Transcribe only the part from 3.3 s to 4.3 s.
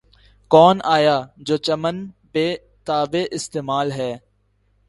استقبال ہے!